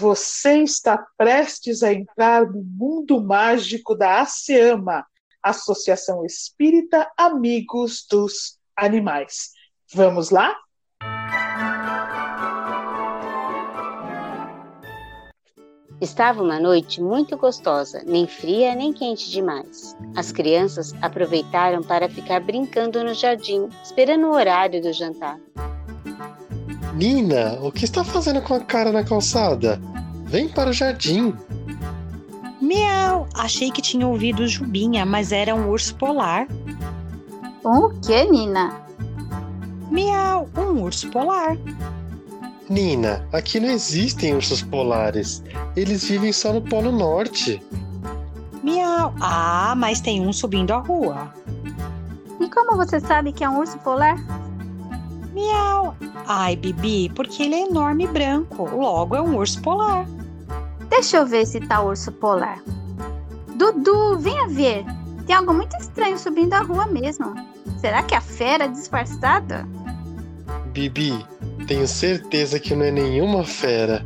[0.00, 5.04] Você está prestes a entrar no mundo mágico da ASEAMA,
[5.42, 9.50] Associação Espírita Amigos dos Animais.
[9.92, 10.56] Vamos lá?
[16.00, 19.94] Estava uma noite muito gostosa, nem fria nem quente demais.
[20.16, 25.38] As crianças aproveitaram para ficar brincando no jardim, esperando o horário do jantar.
[27.00, 29.80] Nina, o que está fazendo com a cara na calçada?
[30.26, 31.34] Vem para o jardim.
[32.60, 33.26] Miau!
[33.34, 36.46] Achei que tinha ouvido Jubinha, mas era um urso polar.
[37.64, 38.82] O que, Nina?
[39.90, 40.46] Miau!
[40.54, 41.56] Um urso polar.
[42.68, 45.42] Nina, aqui não existem ursos polares.
[45.74, 47.62] Eles vivem só no Polo Norte.
[48.62, 49.14] Miau!
[49.22, 51.32] Ah, mas tem um subindo a rua.
[52.38, 54.18] E como você sabe que é um urso polar?
[55.32, 55.94] Miau!
[56.26, 58.64] Ai, Bibi, porque ele é enorme e branco.
[58.64, 60.06] Logo é um urso polar.
[60.88, 62.62] Deixa eu ver se tá urso polar.
[63.56, 64.84] Dudu, venha ver.
[65.26, 67.34] Tem algo muito estranho subindo a rua mesmo.
[67.78, 69.66] Será que é a fera disfarçada?
[70.72, 71.24] Bibi,
[71.66, 74.04] tenho certeza que não é nenhuma fera.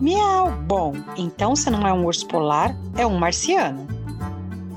[0.00, 0.52] Miau!
[0.66, 3.86] Bom, então se não é um urso polar, é um marciano.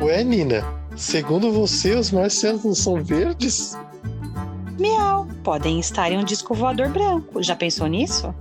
[0.00, 0.64] Ué, Nina,
[0.96, 3.78] segundo você, os marcianos não são verdes?
[5.44, 7.42] Podem estar em um disco voador branco.
[7.42, 8.34] Já pensou nisso?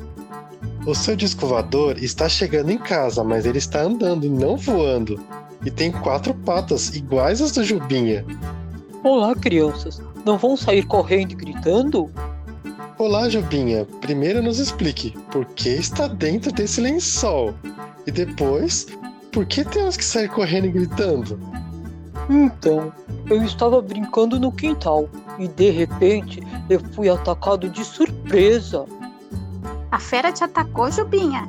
[0.87, 5.21] O seu disco voador está chegando em casa, mas ele está andando e não voando.
[5.65, 8.25] E tem quatro patas iguais às do Jubinha.
[9.03, 10.01] Olá, crianças.
[10.25, 12.09] Não vão sair correndo e gritando?
[12.97, 13.85] Olá, Jubinha.
[13.99, 17.53] Primeiro nos explique por que está dentro desse lençol.
[18.07, 18.87] E depois,
[19.29, 21.37] por que temos que sair correndo e gritando?
[22.29, 22.93] Então,
[23.29, 28.86] eu estava brincando no quintal e de repente eu fui atacado de surpresa.
[29.92, 31.48] A fera te atacou, Jubinha?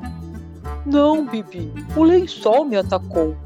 [0.84, 1.72] Não, Bibi.
[1.96, 3.36] O lençol me atacou.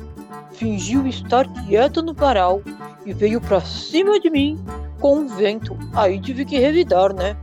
[0.52, 2.62] Fingiu estar quieto no varal
[3.06, 4.58] e veio para cima de mim
[5.00, 5.76] com o vento.
[5.94, 7.36] Aí tive que revidar, né?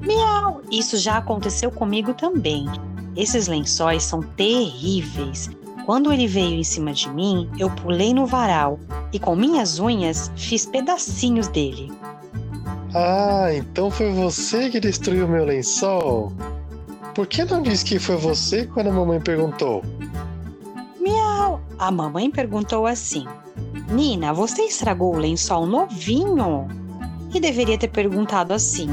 [0.00, 0.62] Miau!
[0.70, 2.66] Isso já aconteceu comigo também.
[3.14, 5.50] Esses lençóis são terríveis.
[5.84, 8.78] Quando ele veio em cima de mim, eu pulei no varal
[9.12, 11.90] e com minhas unhas fiz pedacinhos dele.
[12.94, 16.32] Ah, então foi você que destruiu meu lençol?
[17.14, 19.82] Por que não disse que foi você quando a mamãe perguntou?
[21.00, 21.60] Miau!
[21.78, 23.26] A mamãe perguntou assim:
[23.90, 26.68] Nina, você estragou o lençol novinho?
[27.34, 28.88] E deveria ter perguntado assim: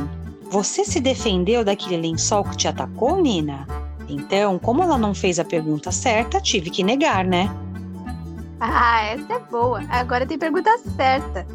[0.50, 3.68] Você se defendeu daquele lençol que te atacou, Nina?
[4.10, 7.50] Então, como ela não fez a pergunta certa, tive que negar, né?
[8.60, 9.82] Ah, essa é boa.
[9.90, 11.46] Agora tem pergunta certa.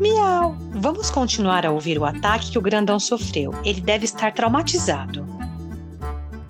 [0.00, 0.56] Miau!
[0.72, 3.54] Vamos continuar a ouvir o ataque que o grandão sofreu.
[3.64, 5.24] Ele deve estar traumatizado.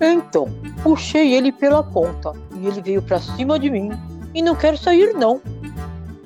[0.01, 0.47] Então,
[0.81, 3.91] puxei ele pela ponta e ele veio para cima de mim
[4.33, 5.41] e não quer sair não.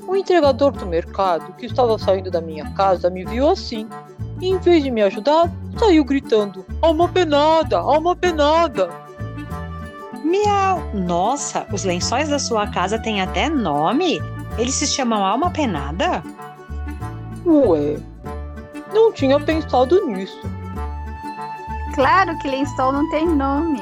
[0.08, 3.88] O entregador do mercado que estava saindo da minha casa me viu assim
[4.42, 8.90] em vez de me ajudar, saiu gritando: "Alma penada, alma penada!"
[10.24, 10.84] Miau!
[10.94, 14.22] Nossa, os lençóis da sua casa têm até nome?
[14.60, 16.22] Eles se chamam Alma Penada?
[17.46, 17.98] Ué,
[18.94, 20.40] não tinha pensado nisso.
[21.96, 23.80] Claro que lençol não tem nome.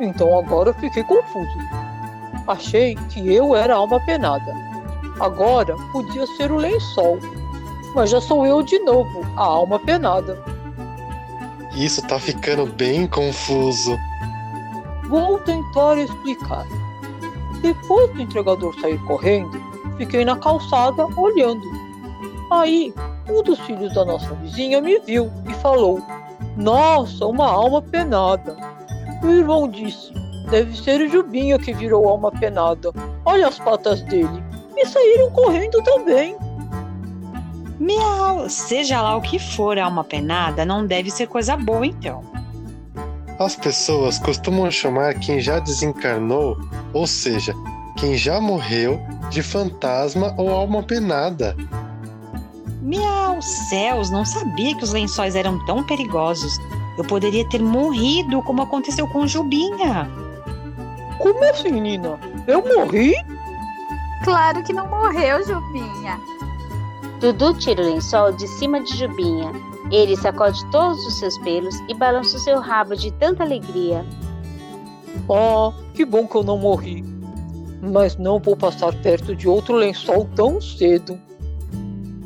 [0.00, 1.58] Então agora fiquei confuso.
[2.46, 4.52] Achei que eu era a alma penada.
[5.20, 7.18] Agora podia ser o lençol.
[7.94, 10.42] Mas já sou eu de novo, a alma penada.
[11.74, 13.96] Isso tá ficando bem confuso.
[15.08, 16.66] Vou tentar explicar.
[17.62, 19.60] Depois do entregador sair correndo,
[19.96, 21.62] fiquei na calçada olhando.
[22.50, 22.92] Aí,
[23.28, 26.00] um dos filhos da nossa vizinha me viu e falou:
[26.56, 28.56] Nossa, uma alma penada.
[29.22, 30.12] O irmão disse:
[30.50, 32.92] Deve ser o Jubinha que virou alma penada.
[33.24, 34.42] Olha as patas dele.
[34.76, 36.36] E saíram correndo também.
[37.80, 38.48] Miau!
[38.50, 42.22] Seja lá o que for alma penada, não deve ser coisa boa então.
[43.38, 46.58] As pessoas costumam chamar quem já desencarnou,
[46.92, 47.54] ou seja,
[47.96, 49.00] quem já morreu,
[49.30, 51.56] de fantasma ou alma penada.
[52.82, 53.40] Miau!
[53.40, 56.58] Céus, não sabia que os lençóis eram tão perigosos.
[56.98, 60.10] Eu poderia ter morrido, como aconteceu com Jubinha.
[61.18, 62.20] Como assim, Nina?
[62.46, 63.14] Eu morri?
[64.22, 66.20] Claro que não morreu, Jubinha.
[67.20, 69.52] Dudu tira o lençol de cima de Jubinha.
[69.90, 74.06] Ele sacode todos os seus pelos e balança o seu rabo de tanta alegria.
[75.28, 77.04] Ah, que bom que eu não morri.
[77.82, 81.20] Mas não vou passar perto de outro lençol tão cedo.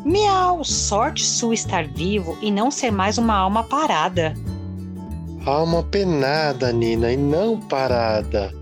[0.05, 4.33] Miau, sorte sua estar vivo e não ser mais uma alma parada.
[5.45, 8.55] Alma penada, Nina, e não parada.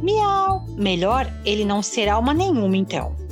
[0.00, 0.64] Miau.
[0.76, 3.23] Melhor ele não ser alma nenhuma, então.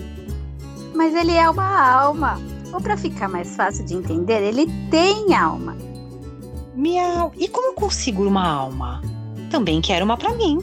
[1.03, 2.39] Mas ele é uma alma.
[2.73, 5.77] Ou para ficar mais fácil de entender, ele tem alma.
[6.77, 7.33] Miau.
[7.37, 9.03] E como eu consigo uma alma?
[9.51, 10.61] Também quero uma para mim.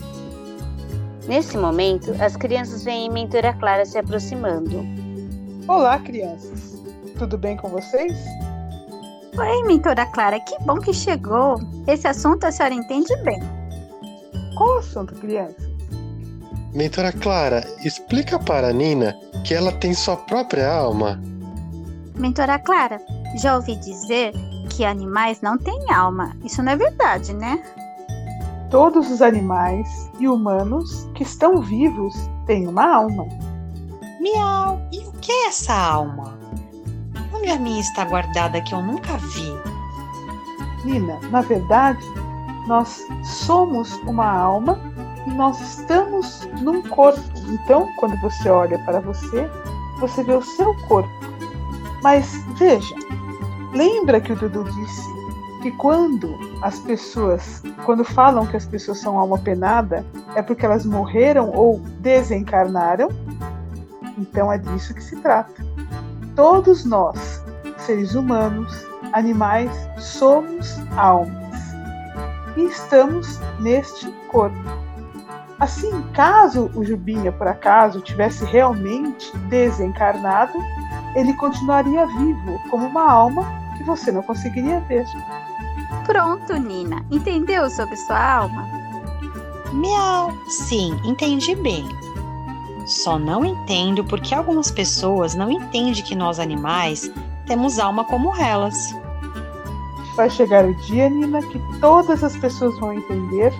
[1.28, 4.82] Nesse momento, as crianças veem Mentora Clara se aproximando.
[5.68, 6.82] Olá, crianças.
[7.18, 8.18] Tudo bem com vocês?
[9.38, 11.60] Oi, mentora Clara, que bom que chegou.
[11.86, 13.42] Esse assunto a senhora entende bem.
[14.56, 15.69] Qual o assunto, crianças?
[16.74, 21.20] Mentora Clara, explica para a Nina que ela tem sua própria alma.
[22.16, 23.02] Mentora Clara,
[23.42, 24.34] já ouvi dizer
[24.70, 26.36] que animais não têm alma.
[26.44, 27.64] Isso não é verdade, né?
[28.70, 29.88] Todos os animais
[30.20, 32.14] e humanos que estão vivos
[32.46, 33.26] têm uma alma.
[34.22, 34.80] Miau.
[34.92, 36.38] E o que é essa alma?
[37.34, 39.52] Onde a minha está guardada que eu nunca vi?
[40.86, 42.06] Nina, na verdade,
[42.68, 44.80] nós somos uma alma
[45.36, 47.22] nós estamos num corpo.
[47.48, 49.50] Então, quando você olha para você,
[50.00, 51.10] você vê o seu corpo.
[52.02, 52.96] Mas veja,
[53.74, 55.10] lembra que o Dudu disse
[55.62, 60.06] que quando as pessoas, quando falam que as pessoas são alma penada,
[60.36, 63.10] é porque elas morreram ou desencarnaram?
[64.18, 65.66] Então é disso que se trata.
[66.36, 67.44] Todos nós,
[67.78, 71.40] seres humanos, animais, somos almas
[72.56, 74.79] e estamos neste corpo.
[75.60, 80.58] Assim, caso o Jubinha, por acaso, tivesse realmente desencarnado,
[81.16, 83.44] ele continuaria vivo como uma alma
[83.78, 85.06] que você não conseguiria ver.
[86.06, 87.06] Pronto, Nina.
[87.12, 88.68] Entendeu sobre sua alma?
[89.74, 90.32] Miau.
[90.48, 91.88] Sim, entendi bem.
[92.86, 97.12] Só não entendo porque algumas pessoas não entendem que nós animais
[97.46, 98.96] temos alma como elas.
[100.16, 103.54] Vai chegar o dia, Nina, que todas as pessoas vão entender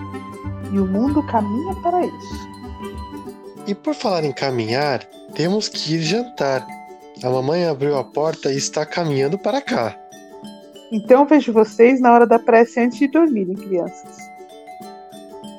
[0.72, 2.50] e o mundo caminha para isso.
[3.66, 6.66] E por falar em caminhar, temos que ir jantar.
[7.22, 9.96] A mamãe abriu a porta e está caminhando para cá.
[10.90, 14.18] Então vejo vocês na hora da prece antes de dormirem, crianças.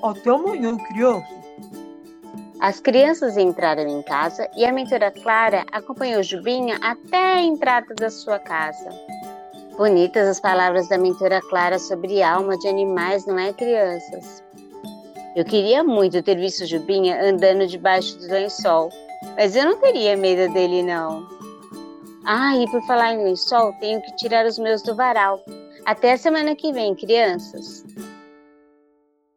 [0.03, 1.41] Até amanhã, crianças.
[2.59, 8.09] As crianças entraram em casa e a mentora Clara acompanhou Jubinha até a entrada da
[8.09, 8.89] sua casa.
[9.77, 14.43] Bonitas as palavras da mentora Clara sobre alma de animais, não é, crianças?
[15.35, 18.89] Eu queria muito ter visto Jubinha andando debaixo do lençol,
[19.35, 21.25] mas eu não teria medo dele, não.
[22.25, 25.43] Ah, e por falar em lençol, tenho que tirar os meus do varal.
[25.85, 27.83] Até a semana que vem, crianças.